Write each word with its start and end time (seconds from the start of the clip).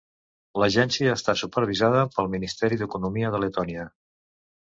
L'agència 0.61 1.11
està 1.17 1.35
supervisada 1.41 2.01
pel 2.15 2.31
Ministeri 2.37 2.81
d'Economia 2.81 3.31
de 3.37 3.43
Letònia. 3.45 3.87